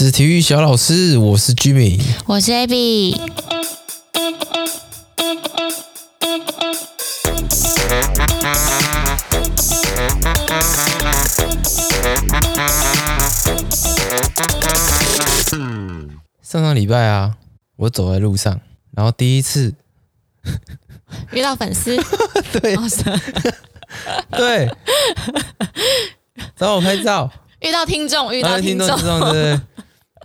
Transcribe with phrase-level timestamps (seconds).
[0.00, 3.14] 这是体育小老师，我是 Jimmy，我是 Abby。
[16.40, 17.36] 上上礼拜啊，
[17.76, 18.58] 我走在路上，
[18.92, 19.74] 然后第一次
[21.32, 21.94] 遇到粉丝，
[22.58, 22.74] 对，
[24.32, 24.70] 对，
[26.56, 27.30] 找我拍照。
[27.60, 29.60] 遇到听众，遇到听众，听众对对？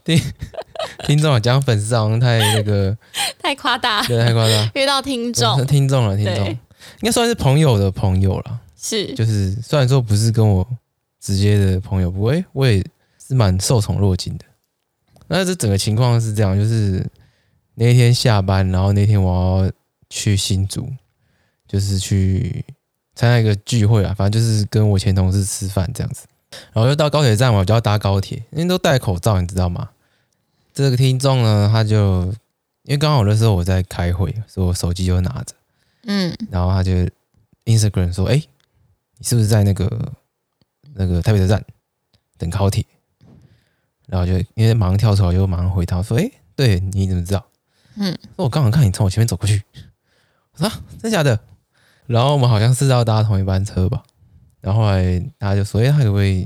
[0.06, 0.22] 听
[1.08, 2.96] 听众啊，讲粉丝好像太那个，
[3.42, 4.72] 太夸大，对，太夸大。
[4.76, 6.58] 遇到听众，听众了，听众，应
[7.02, 8.62] 该算是朋友的朋友了。
[8.78, 10.66] 是，就是虽然说不是跟我
[11.20, 12.86] 直接的朋友，不过我也
[13.28, 14.46] 是蛮受宠若惊的。
[15.28, 17.04] 那这整个情况是这样，就是
[17.74, 19.72] 那天下班，然后那天我要
[20.08, 20.88] 去新竹，
[21.68, 22.64] 就是去
[23.16, 26.28] 参加一个聚会啊，反正就是跟我前同事吃饭这样子。
[26.72, 29.90] 然后就到高铁站嘛，我就要搭高铁，因为都戴口罩，你知道吗？
[30.76, 32.26] 这个听众呢，他就
[32.84, 35.56] 因为刚好那时候我在开会，所以我手机就拿着，
[36.04, 36.92] 嗯，然后他就
[37.64, 38.36] Instagram 说：“哎，
[39.18, 40.12] 你是不是在那个
[40.94, 41.64] 那个台北车站
[42.38, 42.86] 等高铁？”
[44.08, 47.46] 然后就因为马上跳出来，就马上回他说：“哎，对，你怎么知道？”
[47.96, 49.64] 嗯，我刚好看你从我前面走过去，
[50.52, 50.70] 我说
[51.02, 51.40] ：“真假的？”
[52.06, 54.04] 然后我们好像是要搭同一班车吧。
[54.60, 56.46] 然后后来大家就说：“哎，他可不可以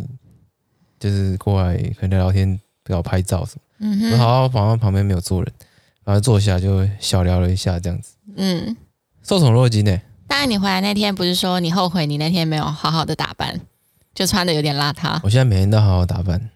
[0.99, 4.11] 就是过来可能聊聊天，不要拍照什么？”嗯哼。
[4.11, 5.51] 我好好，旁边旁边没有坐人，
[6.03, 8.13] 然后坐下就小聊了一下，这样子。
[8.35, 8.75] 嗯。
[9.23, 9.99] 受宠若惊呢。
[10.27, 13.59] 当然，你回来那天不是说你后悔你那天没有好好的打扮，
[14.13, 15.19] 就穿的有点邋遢。
[15.23, 16.49] 我现在每天都好好打扮。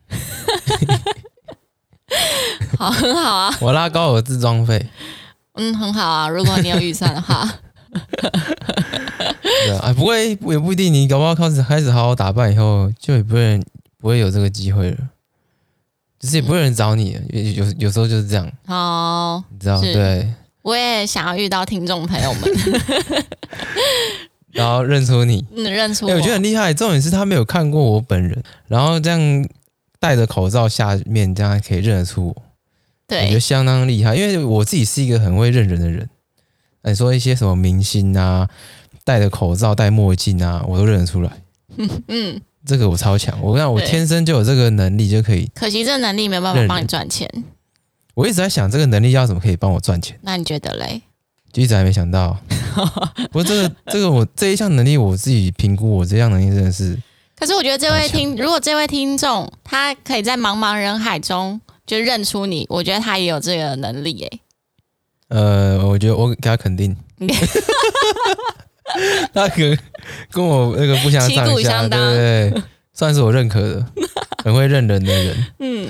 [2.77, 3.57] 好，很好啊。
[3.61, 4.87] 我拉高我的自装费。
[5.53, 6.27] 嗯，很好啊。
[6.29, 7.47] 如果你有预算的话。
[9.65, 13.61] 对啊，不过也不一定，你搞不好开始开始好好打扮以后，就也不会
[13.99, 14.97] 不会有这个机会了，
[16.23, 18.49] 就是也不会有人找你，有有有时候就是这样。
[18.67, 20.25] 哦，你知道对。
[20.61, 22.41] 我也想要遇到听众朋友们，
[24.51, 26.11] 然后认出你，嗯，认出我。
[26.11, 26.73] 欸，我觉得很厉害。
[26.73, 29.19] 重点是他没有看过我本人，然后这样
[29.99, 32.35] 戴着口罩下面这样可以认得出我，
[33.05, 34.15] 对，我觉得相当厉害。
[34.15, 36.09] 因为我自己是一个很会认人的人。
[36.83, 38.47] 你说一些什么明星啊，
[39.03, 41.31] 戴着口罩、戴墨镜啊，我都认得出来。
[41.75, 45.49] 嗯 嗯，这个我超强，我跟你讲，我天生就有这个能力，就可以。
[45.53, 47.29] 可惜这个能力没有办法帮你赚钱。
[48.13, 50.17] 我一直在想，这个能力要怎么可以帮我赚钱？
[50.21, 51.01] 那你觉得嘞？
[51.51, 52.37] 就一直还没想到。
[53.31, 56.97] 不过这个这个我这一项能力，我自己评估，我这项能力真的是。
[57.35, 64.39] 可是我觉得这位听，如果这位听众他可以在茫茫人海中就认出你，我觉得他也有这个能力诶。
[65.29, 66.95] 呃，我觉得我给他肯定，
[69.33, 69.77] 他可能
[70.31, 72.63] 跟我那个不相上下，对不对？
[72.93, 73.85] 算是我认可的，
[74.43, 75.47] 很会认人的人。
[75.59, 75.89] 嗯，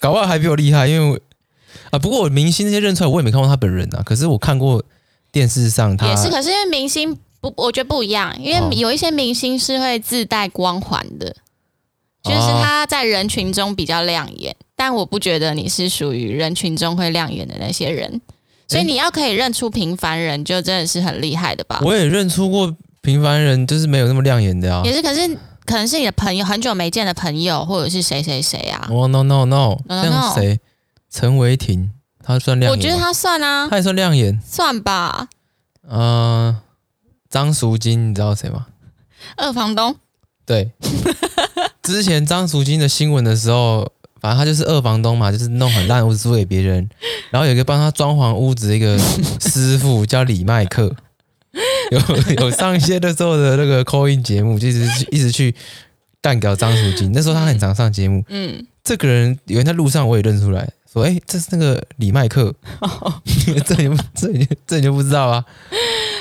[0.00, 1.20] 搞不好还比我厉害，因为我
[1.90, 4.02] 啊，不过我明星那些认出来，我也没看过他本人啊。
[4.04, 4.82] 可是我看过
[5.30, 6.28] 电视上他，也是。
[6.28, 11.28] 可是因为明星不，我觉得不一样，因为有一些明星是会自带光环的，
[12.24, 14.56] 哦、就是他在人群中比较亮眼。
[14.74, 18.20] 但我不觉得你是属于人群中会亮眼的那些人。
[18.70, 21.80] 所以你要可以认出平凡人，就真的是很厉害的吧？
[21.82, 22.72] 我也认出过
[23.02, 24.82] 平凡人，就是没有那么亮眼的啊。
[24.84, 25.26] 也是，可是
[25.64, 28.86] 可能是你的朋友，很久没见的朋友，或者是谁谁谁啊？
[28.90, 30.02] 哦、oh,，no no no，, no.
[30.02, 30.60] 像谁？
[31.10, 31.90] 陈为廷，
[32.22, 32.78] 他算亮眼？
[32.78, 35.28] 我觉得他算啊，他也算亮眼，算吧。
[35.88, 36.56] 呃，
[37.28, 38.66] 张淑金，你知道谁吗？
[39.36, 39.96] 二房东。
[40.46, 40.70] 对，
[41.82, 43.90] 之前张淑金的新闻的时候。
[44.20, 46.86] 反正他就是二房东嘛，就是弄很烂的屋子租给别人，
[47.30, 48.98] 然后有一个帮他装潢屋子的一个
[49.40, 50.94] 师傅叫李麦克，
[51.90, 55.54] 有有上一些的时候的那个 call in 节目，就一直一直去
[56.20, 57.10] 干掉张淑金。
[57.14, 63.22] 那时候他很常上节目，嗯，这个人有人在路上我也认出来，说哎，这是那个李麦克，哦、
[63.64, 65.44] 这你这你这你就不知道啊？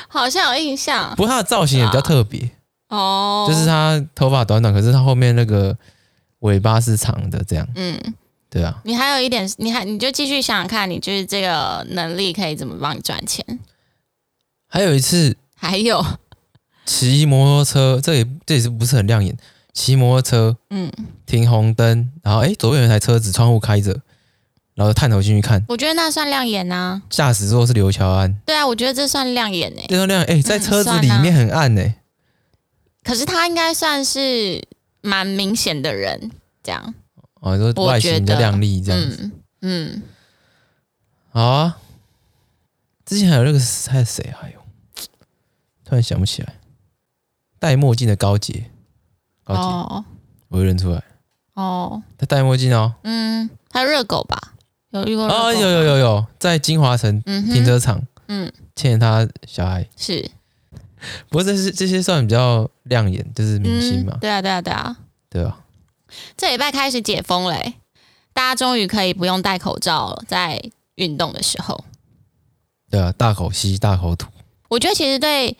[0.07, 2.49] 好像有印象，不过他的造型也比较特别。
[2.87, 5.77] 哦，就是他头发短短，可是他后面那个。
[6.39, 7.67] 尾巴是长的，这样。
[7.75, 7.99] 嗯，
[8.49, 8.79] 对啊。
[8.83, 13.45] 你还有一点，你还你就继续想想看，你就是这个能力可以怎么帮你赚钱？
[14.67, 16.05] 还有一次，还有
[16.85, 19.35] 骑摩托车，这也这也是不是很亮眼？
[19.73, 20.91] 骑摩托车，嗯，
[21.25, 23.99] 停红灯，然后哎，左边有一台车子，窗户开着，
[24.75, 25.63] 然后探头进去看。
[25.67, 27.01] 我觉得那算亮眼呐、啊。
[27.09, 28.33] 驾驶座是刘乔安。
[28.45, 29.85] 对啊，我觉得这算亮眼诶。
[29.89, 31.95] 这算亮眼哎，在车子里面很暗诶、嗯啊。
[33.03, 34.63] 可是他应该算是。
[35.01, 36.31] 蛮明显的人，
[36.63, 36.93] 这样
[37.41, 39.31] 哦，说外形的靓丽这样子，
[39.61, 40.03] 嗯，嗯
[41.31, 41.77] 好啊。
[43.05, 44.33] 之前还有那个是还有谁？
[44.39, 44.59] 还有，
[45.83, 46.55] 突然想不起来。
[47.57, 48.69] 戴墨镜的高杰，
[49.43, 50.05] 高杰，哦、
[50.49, 51.03] 我会认出来。
[51.55, 52.93] 哦，他戴墨镜哦。
[53.03, 54.53] 嗯，他热狗吧？
[54.91, 60.29] 有遇过哦，有有有有，在金华城停车场，嗯，牵着他小孩是。
[61.29, 64.13] 不过这是这些算比较亮眼，就是明星嘛。
[64.15, 64.97] 嗯、对啊，对啊，对啊，
[65.29, 65.59] 对啊。
[66.35, 67.75] 这礼拜开始解封嘞，
[68.33, 70.61] 大家终于可以不用戴口罩了，在
[70.95, 71.85] 运动的时候。
[72.89, 74.27] 对啊，大口吸，大口吐。
[74.69, 75.55] 我觉得其实对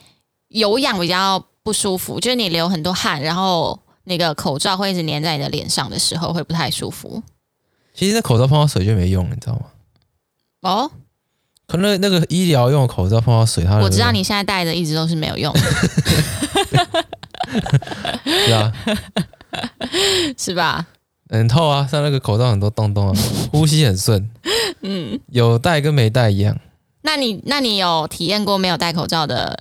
[0.48, 7.22] 有氧比较不舒服，就是你流很多汗，然后那个口罩会一直粘在你的脸上的时候，会不太舒服。
[7.94, 9.66] 其实那口罩碰到水就没用了，你知道吗？
[10.62, 10.90] 哦。
[11.70, 15.60] 可能那个医疗用的口罩碰到水，它我知道你现在戴的一直都是没有用的，
[18.26, 18.72] 是啊，
[20.36, 20.84] 是吧？
[21.28, 23.14] 很透啊，像那个口罩很多洞洞啊，
[23.52, 24.28] 呼吸很顺。
[24.82, 26.58] 嗯，有戴跟没戴一样。
[27.02, 29.56] 那你那你有体验过没有戴口罩的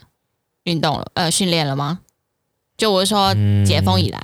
[0.64, 1.12] 运动了？
[1.14, 2.00] 呃，训练了吗？
[2.76, 4.20] 就我是说解封以来，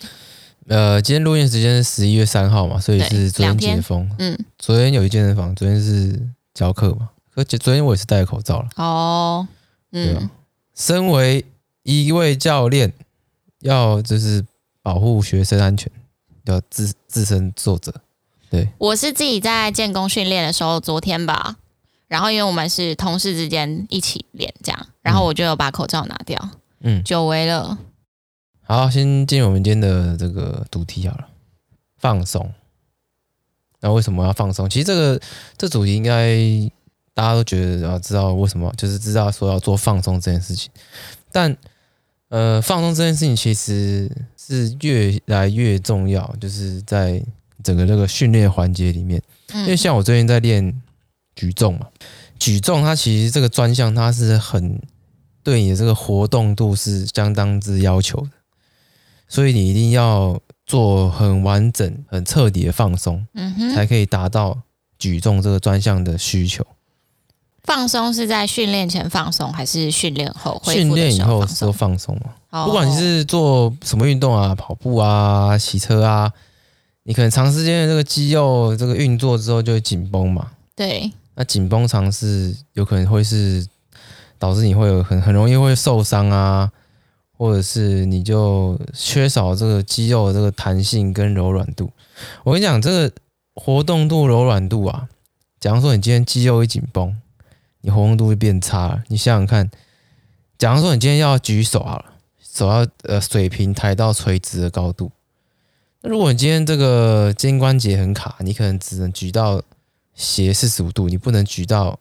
[0.70, 4.10] 嗯、呃，今天录音时间是十一月三号嘛，所以是昨天解封。
[4.18, 6.20] 嗯，昨天有一健身房，昨天是
[6.56, 7.10] 教课嘛。
[7.36, 8.70] 而且昨天我也是戴口罩了。
[8.78, 9.48] 哦，
[9.92, 10.30] 嗯？
[10.74, 11.46] 身为
[11.84, 12.92] 一位教练，
[13.60, 14.46] 要就是
[14.82, 15.90] 保护学生安全，
[16.46, 17.94] 要自自身作则。
[18.50, 21.56] 对，我是自己在建工训练的时候，昨天吧，
[22.08, 26.50] 然后因为我们是同事之间一起练这样，然后我就有把口罩拿掉。
[26.82, 27.78] 嗯，久违了。
[28.64, 31.28] 好，先进入我们今天的这个主题好了，
[31.98, 32.54] 放松。
[33.80, 34.70] 那为什么要放松？
[34.70, 35.22] 其实这个
[35.58, 36.38] 这主题应该。
[37.16, 40.70] 大家都觉得啊知道为什么，就是知道说要做放松这件事情，
[41.32, 41.58] 但
[42.30, 47.24] 呃，放松这件事情其实是越来越重要，就是在
[47.64, 49.22] 整个这个训练环节里面，
[49.54, 50.82] 因为像我最近在练
[51.36, 51.88] 举重嘛，
[52.38, 54.82] 举重它其实这个专项它是很
[55.42, 58.32] 对你的这个活动度是相当之要求的，
[59.30, 63.26] 所以你一定要做很完整、很彻底的放松，
[63.74, 64.60] 才可以达到
[64.98, 66.66] 举重这个专项的需求。
[67.66, 70.62] 放松是在训练前放松，还是训练后？
[70.66, 72.32] 训练以后都放松嘛。
[72.52, 72.66] Oh.
[72.66, 76.32] 不管你是做什么运动啊，跑步啊、骑车啊，
[77.04, 80.52] 你可能长时间的这个肌肉这个运作之后就会紧绷嘛。
[80.76, 81.12] 对。
[81.34, 83.68] 那紧绷常是有可能会是
[84.40, 86.72] 导致你会有很很容易会受伤啊，
[87.38, 91.92] 或者是你就缺少这个肌肉的这个弹性跟柔软度。
[92.44, 93.12] 我跟你讲，这个
[93.56, 95.10] 活动度、柔软度啊，
[95.60, 97.14] 假如说你今天肌肉一紧绷。
[97.86, 99.04] 你活动度会变差了。
[99.10, 99.70] 你想想看，
[100.58, 102.06] 假如说你今天要举手好了，
[102.42, 105.12] 手要呃水平抬到垂直的高度。
[106.02, 109.62] 那如果你今天这个肩关节很卡，你可能只能举到
[110.16, 112.00] 斜四十五度，你不能举到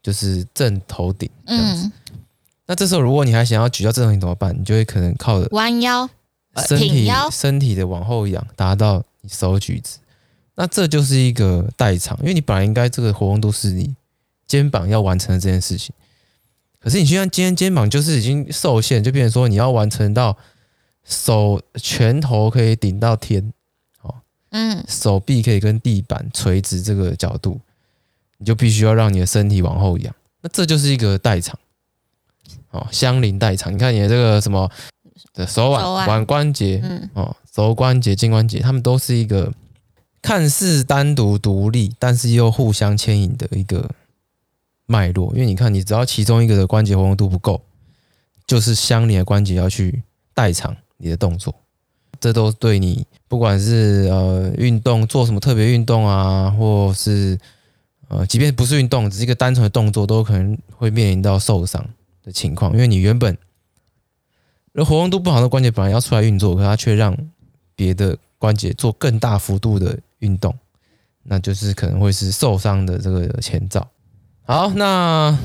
[0.00, 1.86] 就是正头顶这样子。
[1.86, 1.92] 嗯。
[2.66, 4.56] 那这时候如果你还想要举到正头顶怎么办？
[4.56, 6.08] 你就会可能靠着弯腰，
[6.68, 9.98] 身体身体的往后仰，达到你手举直。
[10.54, 13.96] 那这就是一个代偿，因为你本来应该这个活动度是你。
[14.46, 15.92] 肩膀要完成的这件事情，
[16.78, 20.36] 可是你现在今天肩膀就是已经受限，就变成说你要完成到
[21.04, 23.52] 手拳头可以顶到天，
[24.02, 24.14] 哦，
[24.50, 27.60] 嗯，手臂可以跟地板垂直这个角度，
[28.38, 31.58] 你就必须要让你的身体往后仰，那这就是一个代偿，
[32.70, 33.74] 哦，相邻代偿。
[33.74, 34.70] 你看你的这个什么
[35.34, 39.52] 的手腕、腕关节，嗯，哦，肘关节、肩关节，它们都是一个
[40.22, 43.90] 看似单独独立，但是又互相牵引的一个。
[44.86, 47.60] 脉络，因为你看，你只要其中一个的关节活动度不够，
[48.46, 50.02] 就是相连的关节要去
[50.32, 51.54] 代偿你的动作，
[52.20, 57.38] 这都对你不管是呃运动做什么特别运动啊，或是
[58.08, 61.84] 呃即便不是运动，只是一个单纯的动作，都可能会面临到受伤
[62.22, 62.72] 的情况。
[62.72, 63.36] 因为你原本
[64.74, 67.16] 而活动度不好的关节本来要出来运作，可它却让
[67.74, 70.54] 别的关节做更大幅度的运动，
[71.24, 73.84] 那就是可能会是受伤的这个前兆。
[74.46, 75.36] 好，那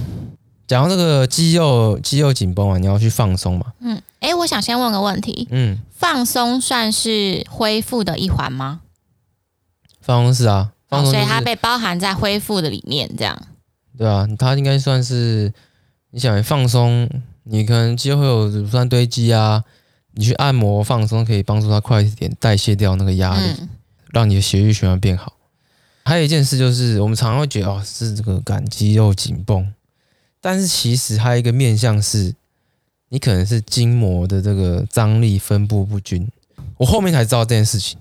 [0.68, 3.74] 讲到这个肌肉肌肉紧绷啊，你要去放松嘛？
[3.80, 8.82] 嗯，哎、欸，我想先问个问题，嗯，放松算是恢复的一环吗？
[10.02, 13.42] 放松是啊，放松、就是哦，所以它被包含在恢复的里面，这样。
[13.98, 15.52] 对啊，它应该算是
[16.12, 17.10] 你想放松，
[17.46, 19.64] 你可能肌肉会有乳酸堆积啊，
[20.14, 23.70] 你去按摩放松，可以帮助它快一点代谢掉那个压力，嗯、
[24.12, 25.34] 让你的血液循环变好。
[26.04, 29.72] 还有一件事就是，我们常常会觉得哦，是这个感肌肉紧绷，
[30.40, 32.34] 但是其实还有一个面向是，
[33.10, 36.28] 你可能是筋膜的这个张力分布不均。
[36.78, 38.00] 我后面才知道这件事情，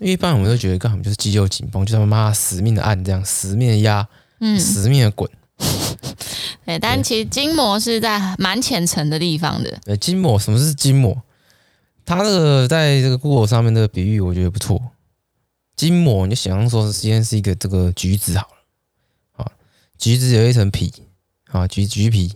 [0.00, 4.06] 因为一般我们都觉得，干什么就是肌肉紧绷，就他妈死命的按这样，死命的压，
[4.40, 5.30] 嗯，死命的滚。
[6.64, 9.78] 对，但其实筋膜是在蛮浅层的地方的。
[9.84, 11.16] 对，筋膜，什么是筋膜？
[12.04, 14.80] 它这个在这个 Google 上面的比喻，我觉得不错。
[15.76, 19.52] 筋膜，你就想象说，实际是一个这个橘子好了，啊，
[19.98, 20.90] 橘子有一层皮，
[21.50, 22.32] 啊，橘橘皮，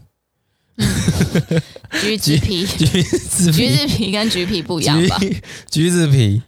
[2.02, 5.18] 橘子皮， 橘子皮，橘子皮跟橘皮不一样吧？
[5.70, 6.42] 橘子皮，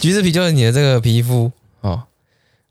[0.00, 2.04] 橘子皮就是你的这个皮肤，哦，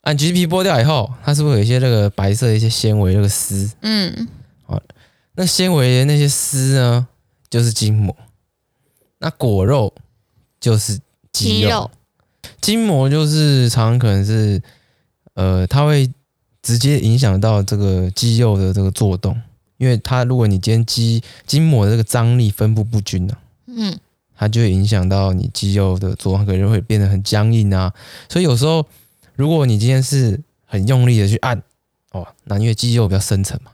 [0.01, 3.71] 按橘皮剥掉以后，它是不是有一些那个白色的一些纤维，那个丝？
[3.81, 4.27] 嗯，
[4.67, 4.79] 好，
[5.33, 7.07] 那纤维的那些丝呢，
[7.49, 8.15] 就是筋膜，
[9.17, 9.91] 那果肉
[10.59, 10.99] 就是
[11.31, 11.89] 肌肉。
[12.67, 14.61] 筋膜就是常常可能是，
[15.35, 16.11] 呃，它会
[16.61, 19.41] 直接影响到这个肌肉的这个作动，
[19.77, 23.97] 因为它如果你今天肌筋膜的这个张力分布不均呢、啊，嗯，
[24.35, 27.93] 它就会影响到你肌肉的作动，可能会变得很僵硬啊。
[28.27, 28.85] 所以有时候
[29.37, 31.63] 如果你今天是很用力的去按，
[32.11, 33.71] 哦，那因为肌肉比较深层嘛，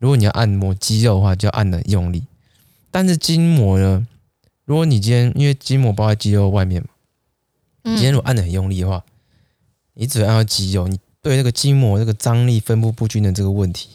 [0.00, 2.24] 如果你要按摩肌肉的话，就要按的用力。
[2.90, 4.04] 但是筋膜呢，
[4.64, 6.88] 如果你今天因为筋膜包在肌肉外面嘛。
[7.82, 9.02] 你今天如果按的很用力的话，
[9.94, 13.90] 你只要按到肌肉，你对那个筋膜这个张力分布不均的这个问题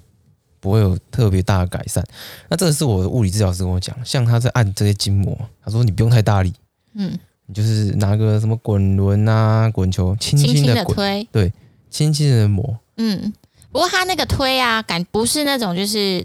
[0.60, 2.04] 不会有特别大的改善。
[2.50, 6.54] 那这个是我的物理治疗师跟我讲，像他在按这些筋膜，他说你不用太大力，
[6.96, 11.52] 嗯，你就是拿个什么滚轮啊、滚球，轻轻的推，对，
[11.90, 13.34] 轻轻的磨，嗯。
[13.72, 16.24] 不过他那个推啊，感不是那种就是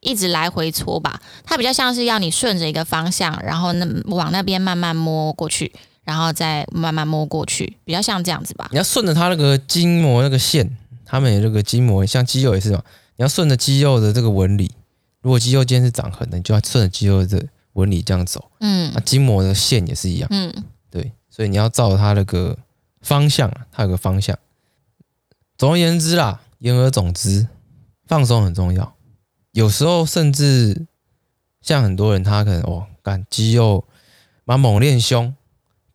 [0.00, 5.70] 一直来回搓吧，它比较像是要你顺着一个方向，然后那往那边慢慢摸过去。
[6.04, 8.68] 然后再慢慢摸过去，比较像这样子吧。
[8.72, 12.82] 你要顺着它那个筋膜那个线，他们有这个筋膜，像肌肉也是嘛。
[13.16, 14.72] 你要顺着肌肉的这个纹理，
[15.20, 18.50] 如果肌肉今天是长横的，你就要顺着肌肉的纹理这样走。
[18.60, 20.28] 嗯，那筋膜的线也是一样。
[20.32, 20.52] 嗯，
[20.90, 22.56] 对，所以你要照它那个
[23.02, 24.36] 方向，它有个方向。
[25.58, 27.46] 总而言之啦，言而总之，
[28.06, 28.94] 放松很重要。
[29.52, 30.86] 有时候甚至
[31.60, 33.84] 像很多人，他可能哦，干肌肉，
[34.44, 35.34] 蛮猛练胸。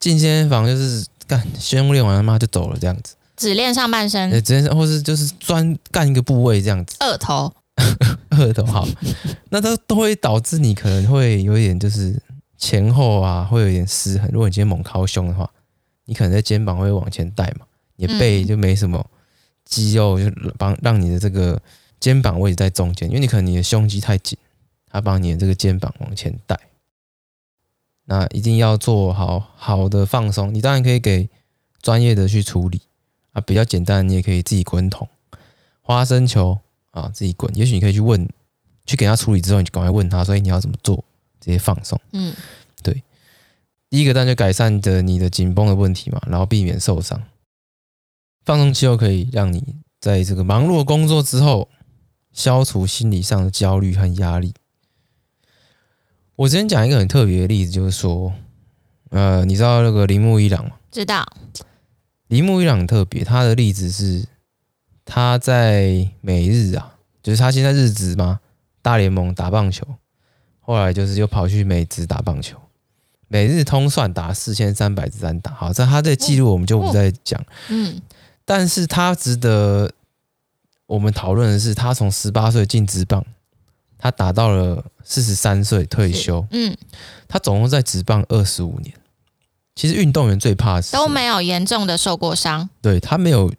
[0.06, 6.94] 进健身房就是干胸练完他妈就走了这样子，只练上半身，只练或是就是专干一个部位这样子。
[7.00, 7.52] 二头，
[8.30, 8.86] 二头好，
[9.50, 12.16] 那它都会导致你可能会有一点就是
[12.56, 14.30] 前后啊会有点失衡。
[14.32, 15.50] 如果你今天猛靠胸的话，
[16.04, 19.04] 你可能在肩膀会往前带嘛，你的背就没什么
[19.64, 21.60] 肌肉，就帮让你的这个
[21.98, 24.38] 肩膀位置在中间，因为你可能你的胸肌太紧，
[24.88, 26.56] 它帮你的这个肩膀往前带。
[28.06, 31.28] 那一定要做好好的放松，你当然可以给
[31.82, 32.80] 专业的去处理
[33.32, 35.08] 啊，比较简单，你也可以自己滚筒、
[35.82, 36.58] 花生球
[36.92, 37.54] 啊，自己滚。
[37.56, 38.28] 也许你可以去问，
[38.86, 40.96] 去给他处理之后，你就赶快问他，所以你要怎么做，
[41.40, 42.00] 直接放松。
[42.12, 42.34] 嗯，
[42.82, 43.02] 对。
[43.90, 47.22] 第一个，当然就改善的你的紧绷的问题嘛，然后避免受伤。
[48.44, 51.68] 放松肌肉可以让你在这个忙碌的工作之后，
[52.32, 54.54] 消除心理上的焦虑和压力。
[56.36, 58.32] 我之前讲一个很特别的例子，就是说，
[59.10, 60.72] 呃，你知道那个铃木一朗吗？
[60.90, 61.26] 知道。
[62.28, 64.26] 铃木一朗很特别，他的例子是
[65.04, 68.40] 他在美日啊，就是他现在日职嘛，
[68.82, 69.86] 大联盟打棒球，
[70.60, 72.58] 后来就是又跑去美职打棒球，
[73.28, 75.52] 每日通算打四千三百支安打。
[75.54, 77.42] 好，在他的记录我们就不再讲。
[77.70, 78.00] 嗯。
[78.44, 79.90] 但是他值得
[80.86, 83.24] 我们讨论的是，他从十八岁进职棒。
[84.06, 86.76] 他打到了四十三岁退休，嗯，
[87.26, 88.94] 他总共在职棒二十五年。
[89.74, 93.52] 其实运动员最怕的是都没有严重的受过伤，对，他没有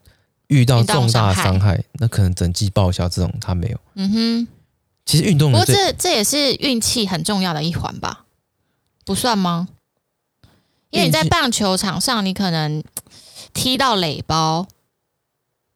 [0.47, 3.79] 遇到重大伤害，那可能整季报销这种他没有。
[3.95, 4.47] 嗯哼，
[5.05, 8.25] 其实运动员，不过这这也是运气很重要的一环吧？
[9.05, 9.67] 不算吗？
[10.91, 12.81] 因为你在棒球场上，你可能
[13.53, 14.65] 踢到垒包，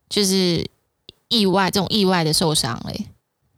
[0.10, 0.66] 就是
[1.28, 3.08] 意外这种意外的受伤嘞。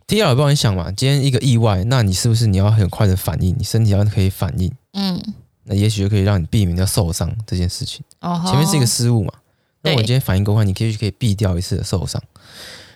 [0.05, 3.55] 第二，帮你想嘛，今天一个意外，那你是不是你要很快的反应？
[3.57, 5.19] 你身体要可以反应，嗯，
[5.63, 8.03] 那也许就可以让你避免掉受伤这件事情。
[8.19, 9.33] 哦，前面是一个失误嘛，
[9.81, 12.21] 那我今天反应够快，你可以可以避掉一次的受伤。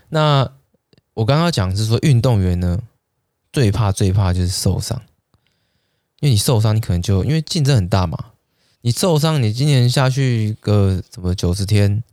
[0.10, 0.48] 那
[1.14, 2.80] 我刚刚讲是说，运动员呢
[3.52, 5.02] 最怕最怕就是受伤，
[6.20, 8.18] 因为你受伤，你可能就因为竞争很大嘛，
[8.82, 12.04] 你受伤，你今年下去个什么九十天，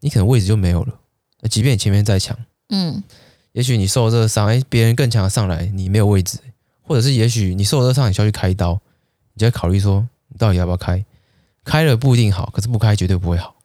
[0.00, 0.98] 你可能位置就没有了。
[1.40, 2.36] 那即便你前面再强，
[2.70, 3.02] 嗯。
[3.58, 6.38] 也许你受了这个伤，哎，别人更强的上来，你没有位置，
[6.80, 8.80] 或者是也许你受了这个伤，你需要去开刀，
[9.34, 11.04] 你就要考虑说，你到底要不要开？
[11.64, 13.56] 开了不一定好，可是不开绝对不会好，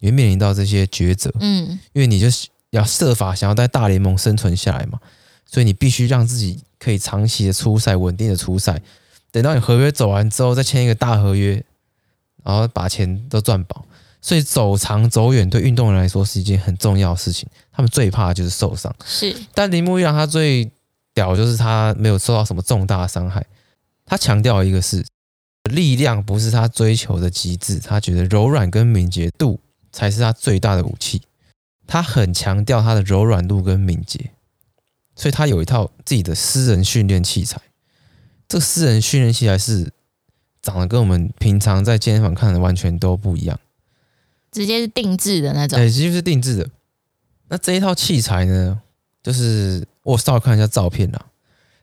[0.00, 5.00] 你会面临到这些抉择，嗯，因为你就是要设法想要在大联盟生存下来嘛，
[5.46, 8.82] 所以你必须让自己可以长期的出赛，稳定的出赛，
[9.30, 11.64] 等到你合约走完之后，再签一个大合约，
[12.42, 13.86] 然后把钱都赚饱。
[14.24, 18.90] 所以走长走远对运动员来说是一件很重要的事情，他们最怕的就是受伤。
[19.04, 20.70] 是，但铃木一郎他最
[21.12, 23.44] 屌就是他没有受到什么重大的伤害。
[24.06, 25.04] 他强调一个是，
[25.64, 29.60] 力量不是他追求的极致，他觉得柔软跟敏捷度
[29.92, 31.20] 才是他最大的武器。
[31.86, 34.30] 他很强调他的柔软度跟敏捷，
[35.14, 37.60] 所以他有一套自己的私人训练器材。
[38.48, 39.92] 这个私人训练器材是
[40.62, 43.60] 长得跟我们平常在健身房看的完全都不一样，
[44.54, 45.76] 直接是定制的那种。
[45.76, 46.70] 对，直接是定制的。
[47.48, 48.80] 那这一套器材呢，
[49.20, 51.26] 就是我稍微看一下照片啦，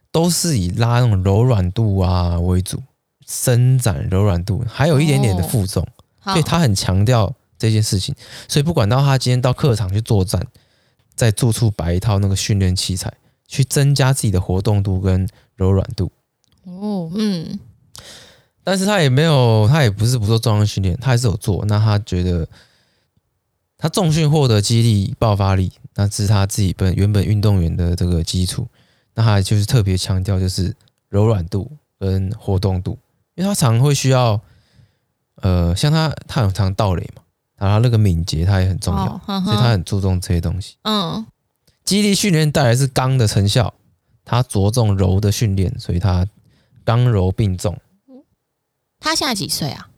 [0.10, 2.82] 都是以拉那种柔软度啊为主，
[3.28, 5.86] 伸展柔软度，还有一点点的负重，
[6.24, 8.16] 哦、所以他很强调这件事情。
[8.48, 10.42] 所以不管到他今天到客场去作战，
[11.14, 13.14] 在住处摆一套那个训练器材，
[13.48, 16.10] 去增加自己的活动度跟柔软度。
[16.64, 17.60] 哦，嗯。
[18.64, 21.64] 但是他也没有，他也不是不做重量训练，他还是有做。
[21.66, 22.48] 那他觉得。
[23.84, 28.68] 他重训获得肌力、爆发力，那是他自己本原本运动员的这个基础。
[29.16, 30.72] 那他就是特别强调就是
[31.10, 31.68] 柔软度
[32.00, 32.96] 跟活动度，
[33.34, 34.40] 因为他常会需要，
[35.38, 37.24] 呃，像他他很常倒垒嘛，
[37.58, 40.76] 然后那个敏捷他也很重要，哦、呵呵所以他很注重这些东西。
[40.84, 41.26] 嗯，
[41.84, 43.74] 肌力训练带来是刚的成效，
[44.24, 46.28] 他着重柔的训练，所以他
[46.86, 47.76] 刚柔并重。
[49.02, 49.90] 他现在几岁啊？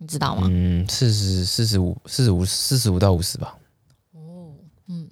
[0.00, 0.46] 你知道吗？
[0.48, 3.56] 嗯，四十四十五，四十五，四十五到五十吧。
[4.12, 4.54] 哦，
[4.86, 5.08] 嗯，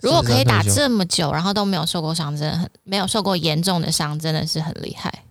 [0.00, 5.24] 如果可以打这么久，然后都没有受过伤，真的很没有受过严重的伤，真的是很厉害。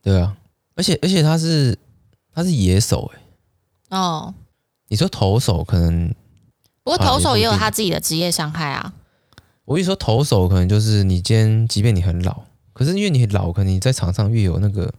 [0.00, 0.34] 对啊，
[0.74, 1.78] 而且而且他是
[2.32, 3.20] 他是野手哎、
[3.90, 3.98] 欸。
[3.98, 4.34] 哦，
[4.88, 6.14] 你说投手可能，
[6.82, 8.94] 不过投手也有他自己的职业伤害啊。
[9.66, 14.90] 我一说投手，可能就是你今天即便你很老，可是因为你老，可能你在场上越有那个。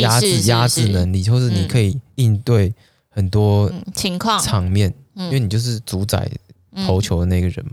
[0.00, 2.74] 压制压制能力，或是你可以应对
[3.08, 6.30] 很多情况场面，因为你就是主宰
[6.86, 7.72] 投球的那个人嘛。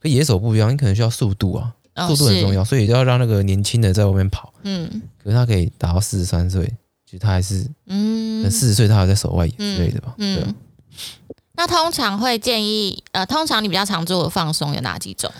[0.00, 1.74] 可野手不一样，你可能需要速度啊，
[2.06, 4.54] 速度很重要，所以要让那个年轻的在外面跑。
[4.62, 4.88] 嗯，
[5.22, 6.64] 可是他可以打到四十三岁，
[7.04, 10.14] 其实他还是嗯，四十岁他还在守外野之类的吧。
[10.18, 10.54] 嗯，
[11.54, 15.30] 那通常会建议呃，通常你比较常做的放松有哪几种？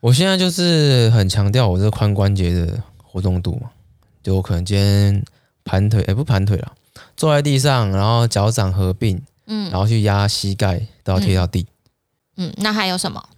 [0.00, 3.70] 我现在就是很强调我这个髋关节的活动度嘛，
[4.22, 5.24] 就我可能今天。
[5.68, 6.72] 盘腿，哎、欸，不盘腿了，
[7.16, 11.66] 坐在地上，然后脚掌合并，嗯，然后去压膝盖，都要贴到地
[12.36, 12.48] 嗯。
[12.48, 13.28] 嗯，那还有什么？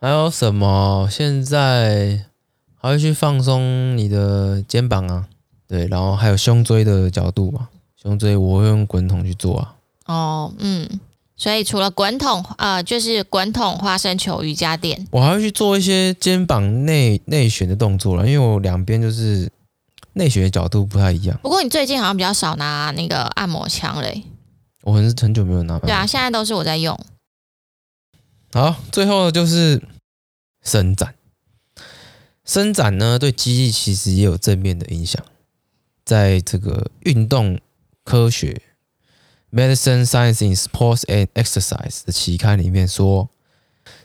[0.00, 1.08] 还有什么？
[1.10, 2.24] 现在
[2.76, 5.28] 还会去放松你的肩膀啊，
[5.68, 7.68] 对，然后还有胸椎的角度嘛，
[8.00, 9.74] 胸椎我会用滚筒去做啊。
[10.06, 10.88] 哦，嗯，
[11.36, 19.50] 所以除了滚筒，呃，就是滚筒、花生球、瑜伽垫，我还会去做一些肩膀内内旋的动作了，因为我两边就是。
[20.14, 24.24] 内旋的角度不太一样，不过你最近好像比较少拿那个按摩枪嘞。
[24.82, 25.78] 我很很久没有拿。
[25.78, 26.98] 对啊，现在都是我在用。
[28.52, 29.82] 好，最后就是
[30.62, 31.14] 伸展。
[32.44, 35.24] 伸展呢，对肌力其实也有正面的影响。
[36.04, 37.58] 在这个运动
[38.04, 38.60] 科学
[39.56, 43.30] 《Medicine Science in Sports and Exercise》的期刊里面说，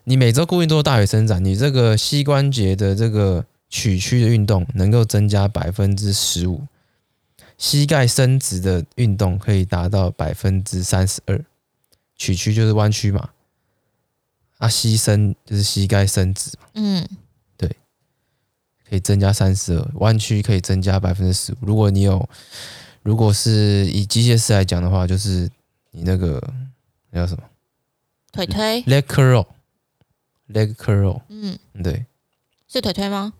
[0.06, 3.46] 你每周固定做大腿伸展，你这个膝关节的这个。
[3.70, 6.62] 曲曲的运动能够增加百分之十五，
[7.58, 11.44] 膝盖伸直的运动可以达到百分之三十二。
[12.16, 13.30] 曲曲就是弯曲嘛，
[14.58, 17.08] 啊，膝伸就是膝盖伸直嘛，嗯，
[17.56, 17.70] 对，
[18.90, 21.58] 可以增加三十二，弯曲可以增加百分之十五。
[21.62, 22.28] 如果你有，
[23.04, 25.48] 如果是以机械式来讲的话，就是
[25.92, 26.42] 你那个
[27.12, 27.44] 那叫什么？
[28.32, 32.06] 腿推？Leg curl，Leg curl，嗯，对，
[32.68, 33.34] 是腿推吗？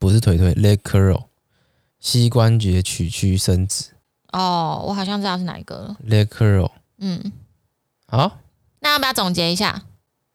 [0.00, 1.24] 不是腿腿，leg curl，
[2.00, 3.84] 膝关节曲曲伸直。
[4.32, 5.96] 哦，我好像知道是哪一个了。
[6.08, 6.70] leg curl。
[6.98, 7.30] 嗯，
[8.08, 8.38] 好。
[8.80, 9.82] 那要不要总结一下？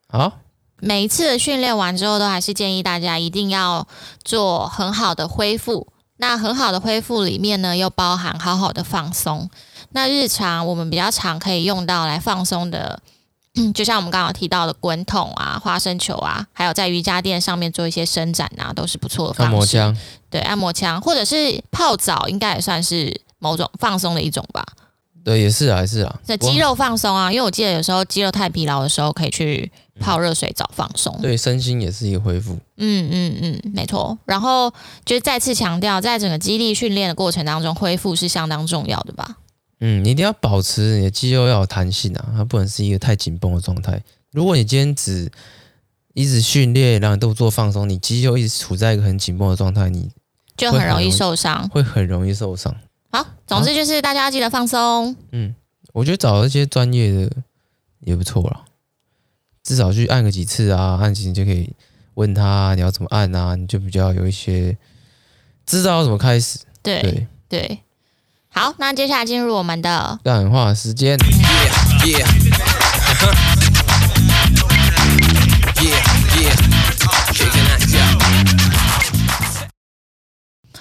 [0.08, 0.40] 好。
[0.78, 3.88] 每一次的训练完之后，都还是建议大家一定要
[4.24, 5.88] 做很好的恢复。
[6.18, 9.50] 那很好的恢复里面呢，又包含好好的放松。
[9.90, 13.02] 那日常我们比较常可以用到来放松的。
[13.56, 19.52] 嗯，就像我们刚刚提到的滚筒啊、花生球啊，还有在瑜伽垫上面做一些伸展啊，都是不错的方式。
[19.52, 19.98] 按摩枪，
[20.30, 24.66] 对，按摩枪，或者是泡澡，应该也算是某种放松的一种吧。
[25.24, 26.20] 对，也是啊，也是啊。
[26.24, 31.18] 在肌肉放松啊，因为我记得有时候肌肉太疲劳的时候，可以去泡热水澡放松。
[31.20, 32.60] 对，身心也是一个恢复。
[32.78, 34.16] 嗯嗯嗯，没错。
[34.26, 34.72] 然后
[35.04, 39.38] 就是再次强调，在整个肌力训练的过程当中，恢复是相当重要的吧。
[39.80, 44.02] 嗯，你一定要保持你的肌肉要有弹性啊，它不能是一个太紧绷的状态。
[44.32, 45.30] 如果你今天只
[46.14, 50.10] 一直训练，然后都做放松，你肌肉一直处在一个很紧绷的状态，你
[50.56, 52.74] 就很容易受伤，会很容易受伤。
[53.12, 55.16] 好，总之就是大家要记得放松。
[55.32, 55.54] 嗯，
[55.92, 57.32] 我觉得找一些专业的
[58.00, 58.64] 也不错啦，
[59.62, 61.70] 至少去按个几次啊，按几次就可以
[62.14, 64.78] 问他你要怎么按啊，你就比较有一些
[65.66, 66.60] 知道要怎么开始。
[66.82, 67.02] 对。
[67.02, 67.80] 对对，
[68.58, 71.20] 好，那接下来进入我们的干话时间。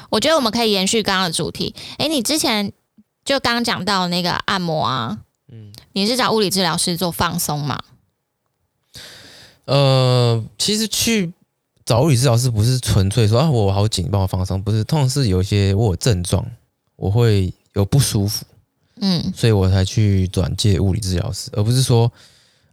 [0.08, 1.74] 我觉得我们可以延续刚刚的主题。
[1.98, 2.72] 哎，你之前
[3.24, 5.18] 就刚刚讲到那个按摩啊，
[5.50, 7.80] 嗯，你是找物理治疗师做放松吗？
[9.64, 11.32] 呃，其实去
[11.84, 16.46] 找物理治疗师不是纯粹说啊，我好紧，帮我放松，不是，通常是有一些我有症状，
[16.94, 18.44] 我会有不舒服，
[19.00, 22.10] 嗯，所以我才去转介物理治疗师，而不是说，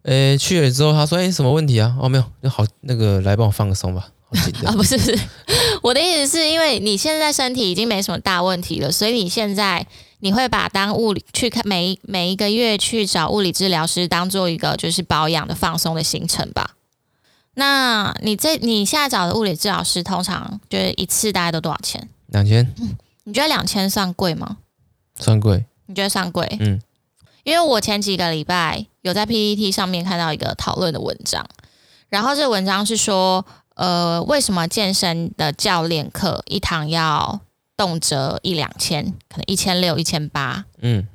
[0.03, 1.95] 诶，去了之后他说，诶，什么问题啊？
[1.99, 4.09] 哦，没有，那好，那个来帮我放个松吧。
[4.65, 5.19] 啊，不是不是，
[5.83, 9.85] 我的意思是因为你现在身体已经没什么大问题了，所以你现在
[10.19, 16.75] 你会把当物理去看每每一个月去找物理治疗师当做一个就是保养的放松的行程吧。
[17.55, 22.07] 那你这你现在找的物理治疗师通常就是一次大概都多少钱？
[22.27, 22.73] 两千。
[22.79, 24.55] 嗯，你觉得两千算贵吗？
[25.21, 25.63] 算贵。
[25.85, 26.45] 你觉得算贵？
[26.59, 26.81] 嗯，
[27.43, 31.45] 因为我前几个礼拜有在 PPT 上面看到一个讨论的文章，
[32.09, 37.39] 然后这个文章是说，呃，为什么健身的教练课一堂要
[37.77, 40.65] 动辄一两千，可能一千六、一千八？
[40.81, 41.07] 嗯，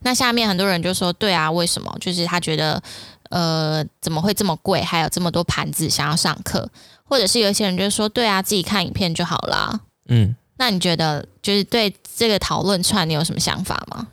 [0.00, 1.96] 那下面很多人就说，对啊，为什么？
[2.00, 2.82] 就是他觉得。
[3.30, 4.80] 呃，怎么会这么贵？
[4.80, 6.66] 还有这么多盘子想要上课，
[7.04, 9.80] 或者是有些人就说，对啊，自己看影片就好啦。
[10.08, 14.08] 嗯，那你觉得就是对这个讨论串，你有什么想法吗？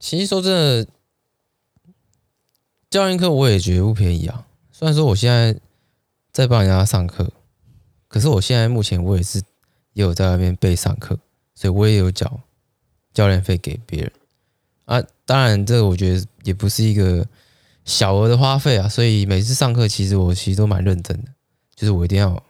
[0.00, 0.90] 其实说真的，
[2.90, 4.44] 教练课我也觉得不便宜啊。
[4.72, 5.56] 虽然说我现在
[6.32, 7.30] 在帮人家上课，
[8.08, 9.38] 可是我现在目前我也是
[9.92, 11.16] 也有在外面备上课，
[11.54, 12.40] 所以我也有缴
[13.14, 14.12] 教练费给别人
[14.86, 15.00] 啊。
[15.24, 17.24] 当然，这我觉得也不是一个。
[17.84, 21.30] 小额的花费啊，所以每次上课其实我其实都蛮认真的，
[21.74, 22.44] 就是我一定要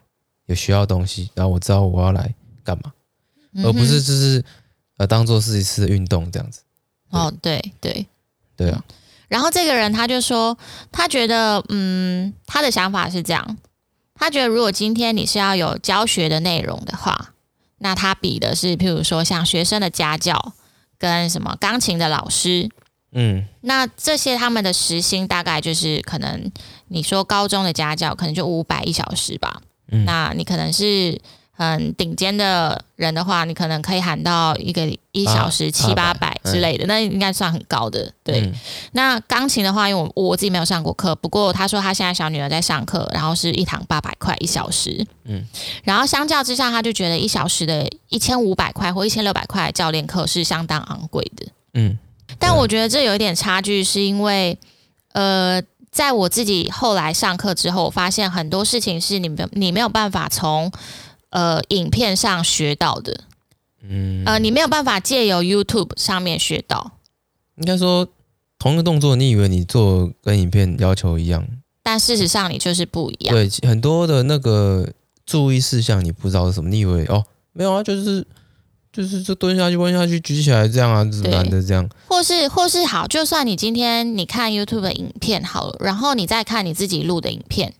[0.47, 2.93] 有学到东西，然后我知道我要来干嘛，
[3.63, 4.45] 而不是就是
[4.99, 6.61] 呃当做是一次运动这样子。
[7.11, 8.07] 哦，对对
[8.55, 8.85] 对啊。
[9.29, 10.57] 然后这个人他就说，
[10.93, 13.57] 他觉得嗯，他的想法是这样，
[14.15, 17.33] 他觉得如果今天你是要有教学的内容的话，
[17.79, 20.53] 那他比的是譬如说像学生的家教
[20.99, 22.69] 跟什么钢琴的老师。
[23.13, 26.53] 嗯，那这些他们的时薪大概就是可能
[26.89, 29.63] 你说高中的家教可能就五百一小时吧。
[29.91, 31.19] 嗯，那你可能是
[31.59, 38.13] 很顶尖的人的话，你可能可以喊到一个一小时七八百之类的，那应该算很高的。
[38.23, 38.55] 对，嗯，
[38.93, 45.05] 那钢琴的话，因为我我自己没有上过课，不过他说他现在小女儿在上课，然后是一堂八百块一小时。
[45.25, 45.45] 嗯，
[45.83, 51.47] 然后相较之下，他就觉得一小时的一千五百块或一千六百块教练课是相当昂贵的。
[51.75, 51.99] 嗯。
[52.39, 54.57] 但我觉得这有一点差距，是因为，
[55.13, 60.71] 呃，在我自己后来上课之后，我发现很多事情是你没你没有办法从
[61.31, 63.25] 呃影片上学到的，
[63.83, 66.93] 嗯，呃，你没有办法借由 YouTube 上面学到。
[67.57, 68.09] 应该说，
[68.59, 71.47] 同一个动作，你以为你做跟影片要求一样，
[71.83, 73.35] 但事实上你就是不一样。
[73.35, 74.93] 对，很多的那个
[75.27, 78.27] 注意事项你不知道是什么，你以为哦，没有啊，就是。
[78.91, 81.89] 就是就蹲下去、弯下去、举起来这样啊，是难的这样。
[82.09, 87.75] 或是或是好，就算你今天你看 YouTube 的影片好了，然后你再看你自己录的影片，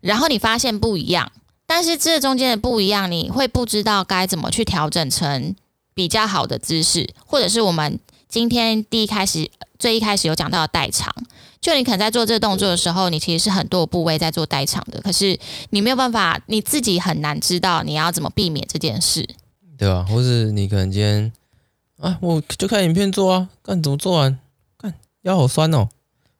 [0.00, 1.30] 然后你发现不一样，
[1.66, 5.54] 但是这中间的不一样，你会不知道该怎么去调整成
[5.94, 7.98] 比较好的姿势，或者是我们
[8.28, 11.12] 今天第一开始最一开始有讲到的代偿，
[11.60, 15.38] 就你可能在做这个动作的时候，你其实是很多部位在做代偿的，可是
[15.70, 19.28] 你没有办法，你自己很难知道你要怎么避免这件事。
[19.76, 20.06] 对吧？
[20.08, 21.32] 或是你可能今天
[21.98, 24.38] 啊，我就看影片做啊，干怎么做完？
[24.76, 25.88] 干腰好酸哦，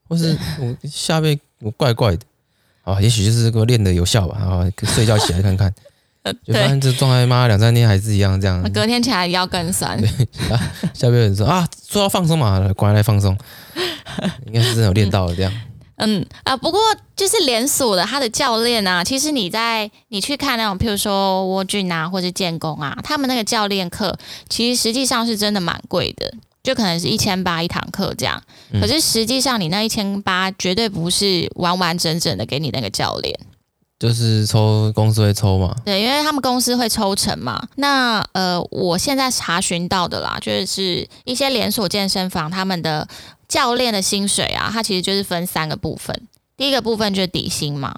[0.09, 2.25] 或是我 下背我怪怪的
[2.85, 4.37] 啊，也许就是这个练的有效吧。
[4.39, 5.75] 然后睡觉起来看看，
[6.47, 8.63] 就发现这状态妈两三天还是一样这样。
[8.73, 10.01] 隔天起来腰更酸。
[10.01, 10.09] 对，
[10.95, 13.37] 下背人说啊，说要放松嘛，果然来放松，
[14.47, 15.53] 应该是真的有练到了这样。
[15.97, 16.81] 嗯啊，不过
[17.15, 24.19] 就是连锁的，他的教练啊，其实你在你去看那种，譬如说沃俊啊，或者建工啊，他们那个教练课，
[24.49, 28.43] 其实实际上是真的蛮贵的，就可能是一千八一堂课这样。
[28.81, 33.39] 可是实际上你那一千八绝对不是完完整整的给你那个教练，
[34.01, 35.77] 就是抽公司会抽嘛？
[35.85, 37.65] 对，因为他们公司会抽成嘛。
[37.77, 43.07] 那呃，我现在查询到的啦，就是一些连锁健身房他们的。
[43.47, 46.19] 教练的薪水啊，它其实就是分三个部分。
[46.57, 47.95] 第一个部分就是底薪嘛，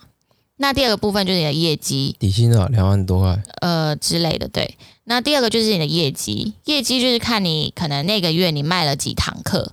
[0.59, 2.69] 那第二个部分就是你的业绩，底薪多少？
[2.69, 4.49] 两万多块，呃之类的。
[4.49, 9.73] 对，那第二个就是你的业绩，业绩就是看你可能那个月你卖了几堂课，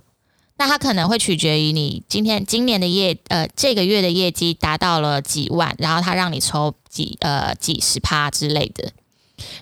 [0.58, 8.92] 那它可能会取决于你今天今年的业，呃，这个月的业绩达到了几万，然后它让你抽几呃几十趴之类的。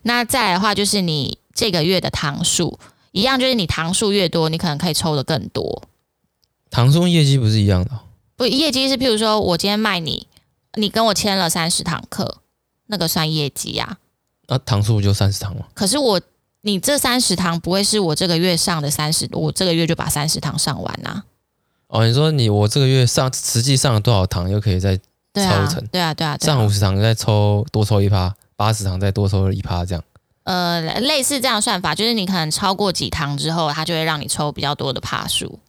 [0.02, 2.80] 那再来的话，就是你这个月的堂数
[3.12, 5.84] 一样，就是你堂数越多，你可能可以抽的更多。
[6.68, 7.90] 堂数业绩不是一样的？
[8.36, 10.26] 不，业绩是譬如说我今天卖你，
[10.74, 12.38] 你跟我签了三十堂课，
[12.86, 13.98] 那个算业绩呀、啊。
[14.48, 15.66] 那堂数就三十堂吗？
[15.74, 16.20] 可是我
[16.62, 21.24] 你这三十堂不会是我这个月上的三十，我这个月就把三十堂上完呐、啊。
[21.88, 25.02] 哦，你说你我这个月上实际上了多少堂，又可以再抽
[25.68, 25.86] 成？
[25.88, 30.02] 对啊，对啊，对啊，上五十堂再抽多抽一趴，八十堂再多抽一趴，这样。
[30.44, 35.60] 呃，类似这样算法，就是你可能超过几堂之后，它就会让你抽比较多的趴数。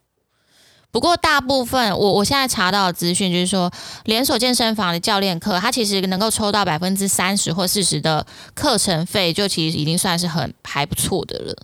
[0.93, 3.71] 不过大部分我我现在查到的资讯就是说，
[4.05, 11.55] 连锁健身房的教练课，它其实能够抽到百分之三十或四十的课程费，就其实已经算是很还不错的了。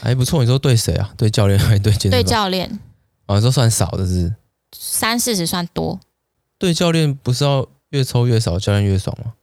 [0.00, 1.12] 还不错，你说对谁啊？
[1.14, 2.10] 对教练还是对健身？
[2.12, 2.80] 对教练。
[3.26, 4.34] 啊，这算少的是，是？
[4.72, 6.00] 三四十算多。
[6.56, 9.34] 对教练不是要越抽越少，教练越爽吗？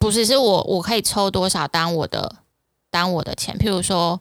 [0.00, 2.34] 不是，是我我可以抽多少当我的
[2.90, 4.20] 当我的钱，譬如说。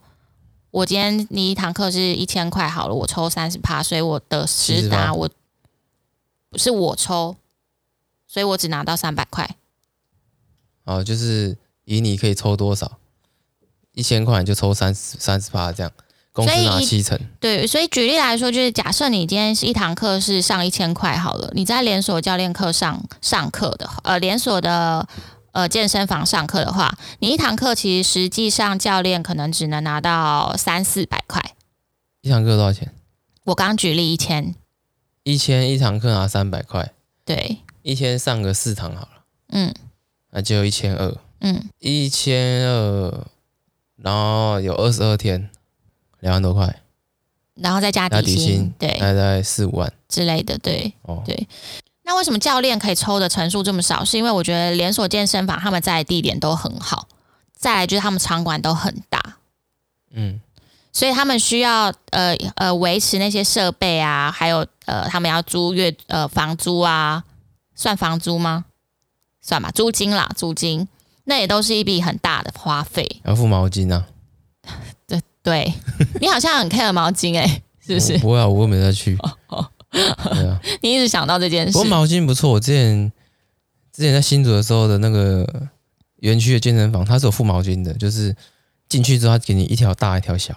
[0.71, 5.29] 我今天你一堂课是一千块好了，我抽三十趴，所以我的实打我
[6.49, 7.35] 不是我抽，
[8.27, 9.55] 所以我只拿到三百块。
[10.83, 12.99] 哦，就是以你可以抽多少，
[13.93, 15.91] 一千块就抽三十三十趴这样，
[16.31, 17.19] 公司拿七成。
[17.39, 25.07] 对，所以举例来说，就是假设你今天是一堂课是上一千块好了，你在连锁教练课上上课的，呃，连锁的。
[25.51, 31.55] 呃，健身房上课的话，你一堂课其实实际上教练可能只能拿到三四百块。
[32.21, 32.93] 一堂课多少钱？
[33.45, 34.53] 我刚举例一千，
[35.23, 36.93] 一千一堂课拿三百块。
[37.25, 39.09] 对，一千上个四堂好了。
[39.49, 39.73] 嗯，
[40.31, 41.17] 那就一千二。
[41.39, 43.27] 嗯，一千二，
[43.95, 45.49] 然后有二十二天，
[46.19, 46.81] 两万多块，
[47.55, 50.57] 然后再加底薪，底薪对，大概四五万之类的。
[50.57, 51.47] 对，哦，对。
[52.07, 54.03] 那为什么教练可以抽的成数这么少？
[54.05, 57.05] 是因为我觉得连锁健身房他们在地点都很好，
[57.53, 59.21] 再来就是他们场馆都很大，
[60.13, 60.39] 嗯，
[60.93, 67.25] 所以他们需要呃呃维持那些设备啊，还有呃他们要租月呃房租啊，
[67.75, 68.63] 算房租吗？
[69.41, 70.87] 算吧，租金啦，租金，
[71.25, 73.21] 那也都是一笔很大的花费。
[73.25, 74.05] 要付毛巾啊？
[75.05, 75.73] 对对，
[76.21, 78.17] 你好像很 care 毛巾诶、欸，是不是？
[78.19, 79.17] 不会啊，我又没再去。
[79.19, 81.71] 哦哦对啊， 你一直想到这件事。
[81.71, 83.11] 不过毛巾不错，我之前
[83.93, 85.47] 之前在新竹的时候的那个
[86.17, 88.35] 园区的健身房，它是有附毛巾的，就是
[88.89, 90.53] 进去之后，它给你一条大一条小，